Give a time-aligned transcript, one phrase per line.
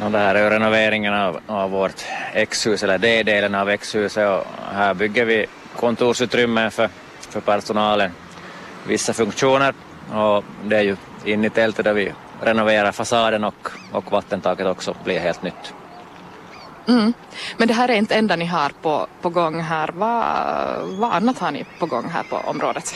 [0.00, 4.44] No, det här är ju renoveringen av, av vårt X-hus, eller D-delen av X-huset och
[4.74, 6.88] här bygger vi kontorsutrymmen för,
[7.20, 8.10] för personalen,
[8.86, 9.74] vissa funktioner
[10.14, 12.12] och det är ju in i tältet där vi
[12.42, 15.74] renoverar fasaden och, och vattentaket också blir helt nytt.
[16.88, 17.12] Mm.
[17.56, 19.90] Men det här är inte enda ni har på, på gång här.
[19.94, 20.24] Vad,
[20.98, 22.94] vad annat har ni på gång här på området?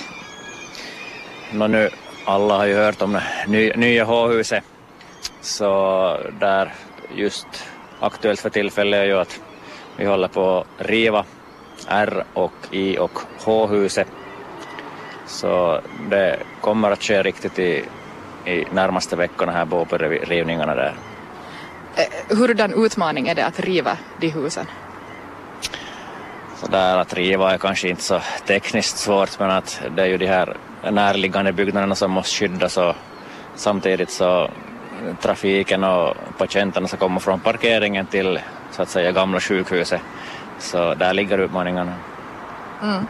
[1.53, 1.91] No, nu,
[2.25, 4.65] alla har ju hört om det nya, nya H-huset
[5.41, 6.73] så där
[7.15, 7.47] just
[8.01, 9.41] aktuellt för tillfället är ju att
[9.97, 11.25] vi håller på att riva
[11.89, 14.09] R och I och H-huset.
[15.27, 15.81] Så
[16.11, 17.85] det kommer att ske riktigt i,
[18.45, 20.95] i närmaste veckorna här på rivningarna där.
[21.97, 24.67] Eh, hurdan utmaning är det att riva de husen?
[26.57, 30.19] Så där att riva är kanske inte så tekniskt svårt men att det är ju
[30.19, 30.57] de här
[30.91, 32.95] närliggande byggnaderna som måste skyddas och
[33.55, 34.51] samtidigt så
[35.21, 40.01] trafiken och patienterna som kommer från parkeringen till så att säga gamla sjukhuset.
[40.59, 41.95] Så där ligger utmaningarna.
[42.83, 43.07] Mm.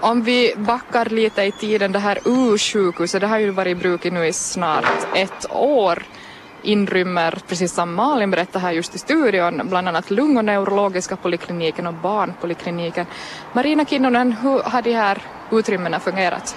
[0.00, 4.04] Om vi backar lite i tiden, det här U-sjukhuset, det har ju varit i bruk
[4.04, 6.02] nu i snart ett år
[6.62, 11.86] inrymmer, precis som Malin berättade här just i studion, bland annat lung och neurologiska polikliniken
[11.86, 13.06] och barnpolikliniken.
[13.52, 16.56] Marina Kinnunen, hur har de här utrymmena fungerat?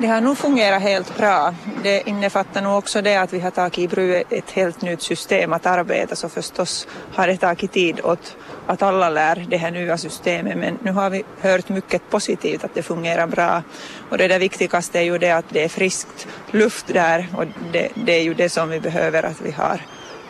[0.00, 1.54] Det har nog fungerat helt bra.
[1.82, 5.52] Det innefattar nog också det att vi har tagit i bruk ett helt nytt system
[5.52, 9.98] att arbeta så förstås har det tagit tid åt att alla lär det här nya
[9.98, 13.62] systemet men nu har vi hört mycket positivt att det fungerar bra
[14.10, 17.88] och det där viktigaste är ju det att det är friskt luft där och det,
[17.94, 19.80] det är ju det som vi behöver att vi har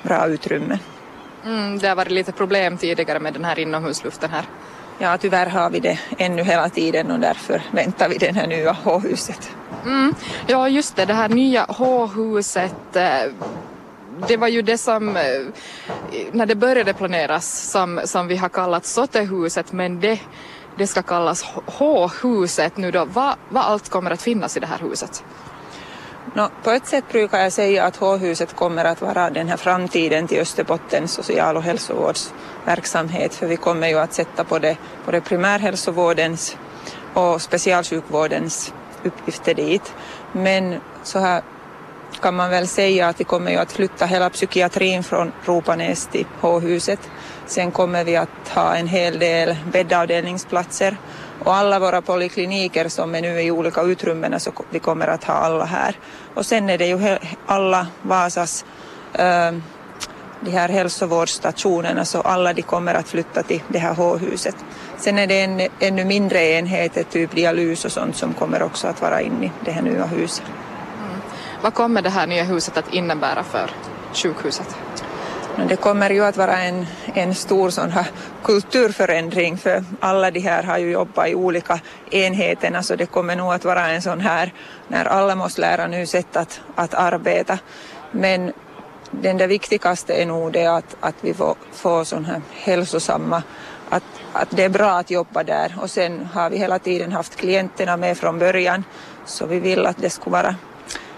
[0.02, 0.78] bra utrymme.
[1.44, 4.44] Mm, det har varit lite problem tidigare med den här inomhusluften här.
[4.98, 8.72] Ja, tyvärr har vi det ännu hela tiden och därför väntar vi det här nya
[8.72, 9.50] H-huset.
[9.84, 10.14] Mm.
[10.46, 13.32] Ja, just det, det här nya H-huset eh,
[14.28, 15.22] det var ju det som, eh,
[16.32, 20.20] när det började planeras, som, som vi har kallat Sottehuset, men det,
[20.76, 23.04] det ska kallas H-huset nu då.
[23.04, 25.24] Vad, vad allt kommer att finnas i det här huset?
[26.34, 30.26] No, på ett sätt brukar jag säga att H-huset kommer att vara den här framtiden
[30.26, 35.20] till Österbottens social och hälsovårdsverksamhet för vi kommer ju att sätta på det, på det
[35.20, 36.56] primärhälsovårdens
[37.14, 38.72] och specialsjukvårdens
[39.04, 39.94] uppgifter dit.
[40.32, 41.42] Men så här
[42.20, 46.26] kan man väl säga att vi kommer ju att flytta hela psykiatrin från Ropanäs till
[46.40, 47.00] H-huset.
[47.46, 50.96] Sen kommer vi att ha en hel del bäddavdelningsplatser
[51.44, 55.34] och alla våra polikliniker som är nu i olika utrymmen så vi kommer att ha
[55.34, 55.94] alla här.
[56.34, 58.64] Och sen är det ju alla Vasas
[59.12, 59.52] äh,
[60.40, 64.56] de här hälsovårdsstationerna så alla de kommer att flytta till det här H-huset.
[64.96, 69.02] Sen är det en ännu mindre enheter, typ dialys och sånt som kommer också att
[69.02, 70.44] vara inne i det här nya huset.
[70.46, 71.20] Mm.
[71.62, 73.70] Vad kommer det här nya huset att innebära för
[74.14, 74.76] sjukhuset?
[75.68, 78.06] Det kommer ju att vara en, en stor sån här
[78.44, 81.80] kulturförändring för alla de här har ju jobbat i olika
[82.10, 84.52] enheterna så det kommer nog att vara en sån här
[84.88, 87.58] när alla måste lära nu sätt att, att arbeta.
[88.10, 88.52] Men
[89.10, 93.42] den där viktigaste är nog det att, att vi får, får sådana här hälsosamma
[93.88, 97.36] att, att det är bra att jobba där och sen har vi hela tiden haft
[97.36, 98.84] klienterna med från början
[99.26, 100.54] så vi vill att det ska vara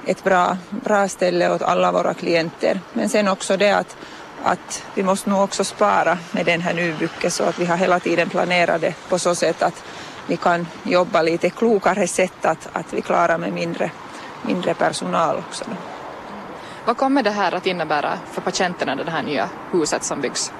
[0.06, 2.80] ett bra, bra ställe åt alla våra klienter.
[2.92, 3.96] Men sen också det att,
[4.42, 8.00] att vi måste nog också spara med den här nybygget så att vi har hela
[8.00, 9.84] tiden planerat det på så sätt att
[10.26, 13.90] vi kan jobba lite klokare sätt att, att vi klarar med mindre,
[14.42, 15.64] mindre personal också.
[16.84, 20.52] Vad kommer det här att innebära för patienterna, det här nya huset som byggs?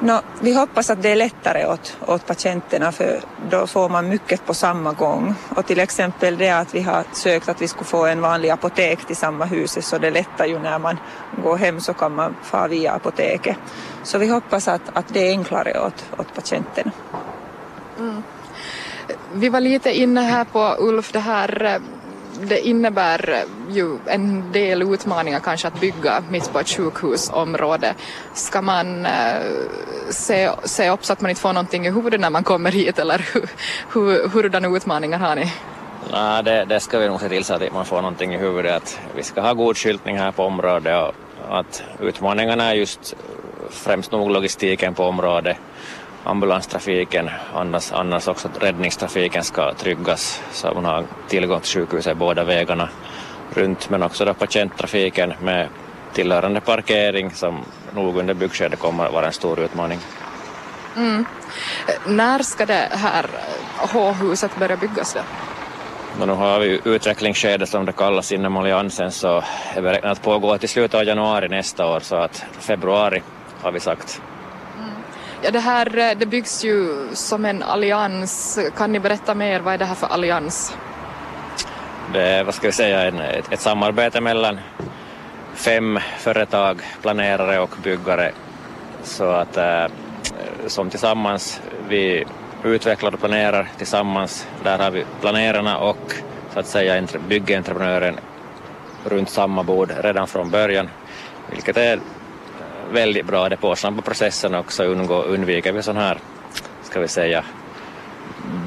[0.00, 4.46] No, vi hoppas att det är lättare åt, åt patienterna för då får man mycket
[4.46, 5.34] på samma gång.
[5.56, 9.04] Och till exempel det att vi har sökt att vi skulle få en vanlig apotek
[9.04, 10.98] till samma hus så det lättar ju när man
[11.44, 13.56] går hem så kan man få via apoteket.
[14.02, 16.90] Så vi hoppas att, att det är enklare åt, åt patienterna.
[17.98, 18.22] Mm.
[19.32, 21.80] Vi var lite inne här på Ulf, det här
[22.48, 27.94] det innebär ju en del utmaningar kanske att bygga mitt på ett sjukhusområde.
[28.34, 29.42] Ska man eh,
[30.10, 32.98] se, se upp så att man inte får någonting i huvudet när man kommer hit
[32.98, 33.48] eller hur,
[33.92, 35.52] hur, hurdana utmaningar har ni?
[36.12, 38.74] Nej, det, det, ska vi nog se till så att man får någonting i huvudet.
[38.76, 41.14] Att vi ska ha god skyltning här på området
[41.48, 43.14] och att utmaningarna är just
[43.70, 45.56] främst nog logistiken på området
[46.24, 52.44] ambulanstrafiken, annars, annars också räddningstrafiken ska tryggas så att man har tillgång till sjukhuset båda
[52.44, 52.88] vägarna
[53.54, 55.68] runt men också då patienttrafiken med
[56.12, 57.64] tillhörande parkering som
[57.94, 59.98] nog under byggskedet kommer att vara en stor utmaning.
[60.96, 61.24] Mm.
[62.06, 63.26] När ska det här
[63.76, 65.20] H-huset börja byggas då?
[66.20, 69.42] Och nu har vi utvecklingsskedet som det kallas inom alliansen så
[69.74, 73.22] är beräknat pågå till slutet av januari nästa år så att februari
[73.62, 74.20] har vi sagt.
[75.44, 78.58] Ja, det här eh, det byggs ju som en allians.
[78.76, 80.76] Kan ni berätta mer, vad är det här för allians?
[82.12, 84.58] Det är, vad ska vi säga, en, ett, ett samarbete mellan
[85.54, 88.32] fem företag, planerare och byggare
[89.02, 89.84] så att äh,
[90.66, 92.24] som tillsammans vi
[92.64, 94.46] utvecklar och planerar tillsammans.
[94.64, 96.14] Där har vi planerarna och
[96.52, 98.16] så att säga byggentreprenören
[99.04, 100.88] runt samma bord redan från början,
[101.50, 102.00] vilket är
[102.92, 103.48] väldigt bra.
[103.48, 106.18] Det påsnabbar processen också, undgå, undviker vi sån här,
[106.82, 107.44] ska vi säga,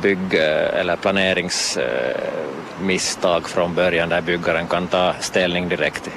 [0.02, 6.10] bygg eller planeringsmisstag från början där byggaren kan ta ställning direkt.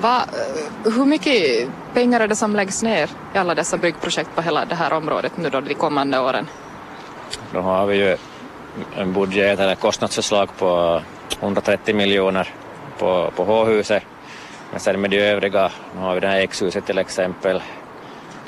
[0.00, 0.22] Va,
[0.84, 4.74] hur mycket pengar är det som läggs ner i alla dessa byggprojekt på hela det
[4.74, 6.46] här området nu då de kommande åren?
[7.52, 8.16] Då har vi ju
[8.96, 11.02] en budget eller kostnadsförslag på
[11.40, 12.48] 130 miljoner
[12.98, 14.02] på, på H-huset.
[14.70, 17.62] Men sen med de övriga, nu har vi det här X-huset till exempel,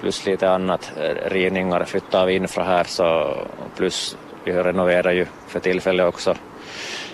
[0.00, 0.92] plus lite annat,
[1.26, 3.36] rivningar, flytta av infra här, så
[3.76, 6.34] plus vi renoverar ju för tillfället också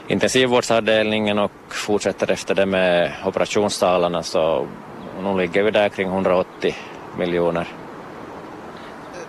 [0.07, 4.67] intensivvårdsavdelningen och fortsätter efter det med operationssalarna så
[5.23, 6.77] nu ligger vi där kring 180
[7.19, 7.69] miljoner.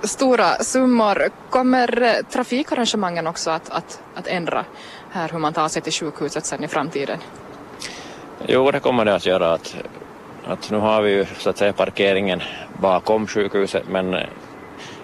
[0.03, 1.29] Stora summor.
[1.49, 4.65] Kommer eh, trafikarrangemangen också att, att, att ändra
[5.11, 7.19] här hur man tar sig till sjukhuset sen i framtiden?
[8.47, 9.53] Jo, det kommer det att göra.
[9.53, 9.75] Att,
[10.45, 12.41] att nu har vi ju så att säga parkeringen
[12.81, 14.27] bakom sjukhuset men eh,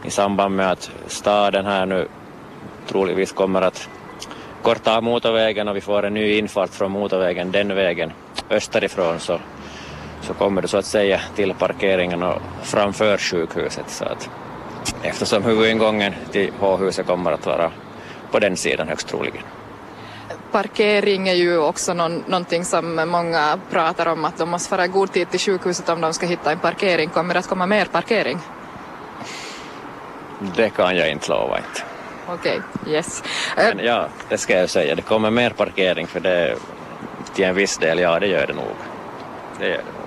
[0.03, 2.07] i samband med att staden här nu
[2.87, 3.89] troligtvis kommer att
[4.61, 8.11] korta av motorvägen och vi får en ny infart från motorvägen den vägen
[8.49, 9.39] österifrån så,
[10.21, 13.89] så kommer det så att säga till parkeringen och framför sjukhuset.
[13.89, 14.29] Så att,
[15.03, 17.71] eftersom huvudingången till H-huset kommer att vara
[18.31, 19.43] på den sidan högst troligen.
[20.51, 24.87] Parkering är ju också någon, någonting som många pratar om att de måste fara i
[24.87, 27.09] god tid till sjukhuset om de ska hitta en parkering.
[27.09, 28.39] Kommer det att komma mer parkering?
[30.55, 31.81] Det kan jag inte lova inte.
[32.27, 33.23] Okej, okay, yes.
[33.55, 34.95] Men ja, det ska jag säga.
[34.95, 36.55] Det kommer mer parkering för det
[37.33, 38.75] till en viss del, ja det gör det nog.
[39.59, 40.01] Det gör det nog.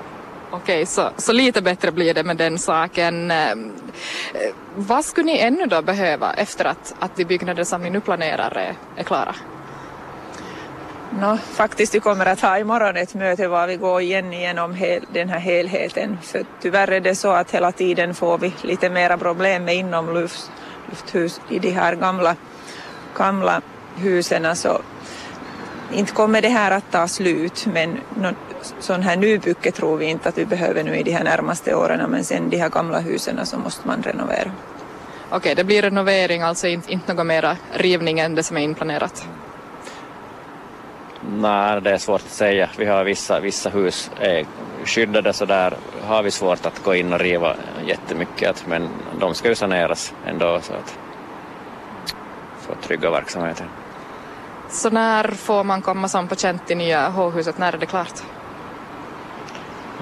[0.50, 3.32] Okej, okay, så, så lite bättre blir det med den saken.
[4.76, 8.56] Vad skulle ni ännu då behöva efter att, att de byggnader som ni nu planerar
[8.56, 9.34] är, är klara?
[11.20, 15.04] No, faktiskt vi kommer att ha imorgon ett möte var vi går igen igenom hel,
[15.12, 16.18] den här helheten.
[16.22, 21.40] För tyvärr är det så att hela tiden får vi lite mera problem med inomlufthus
[21.48, 22.36] i de här gamla,
[23.16, 23.60] gamla
[23.96, 24.56] husen.
[24.56, 24.80] Så
[25.92, 28.36] inte kommer det här att ta slut men någon
[28.80, 32.10] sån här nybygge tror vi inte att vi behöver nu i de här närmaste åren
[32.10, 34.52] men sen de här gamla husen så måste man renovera.
[35.28, 38.60] Okej, okay, det blir renovering, alltså inte, inte något mera rivning än det som är
[38.60, 39.26] inplanerat?
[41.28, 42.68] Nej, det är svårt att säga.
[42.78, 44.46] Vi har vissa, vissa hus är
[44.84, 45.76] skyddade så där
[46.06, 47.56] har vi svårt att gå in och riva
[47.86, 48.88] jättemycket men
[49.20, 50.98] de ska ju saneras ändå så att
[52.72, 53.66] att trygga verksamheten.
[54.68, 57.58] Så när får man komma som patient till nya H-huset?
[57.58, 58.22] När är det klart?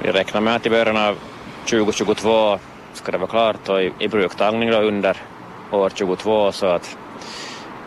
[0.02, 1.18] Vi räknar med att i början av
[1.64, 2.58] 2022
[2.92, 5.16] ska det vara klart och i, i bruktagning då under
[5.70, 6.98] år 2022 så att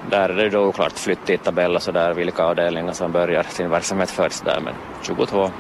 [0.09, 0.93] där är det då oklart.
[0.93, 2.13] Flyttidtabell och så där.
[2.13, 4.59] Vilka avdelningar som börjar sin verksamhet först där.
[4.59, 5.51] Men 22